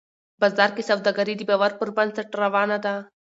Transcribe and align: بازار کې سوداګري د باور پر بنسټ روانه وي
بازار 0.41 0.69
کې 0.75 0.87
سوداګري 0.89 1.33
د 1.37 1.41
باور 1.49 1.71
پر 1.79 1.89
بنسټ 1.97 2.29
روانه 2.41 2.77
وي 2.83 2.95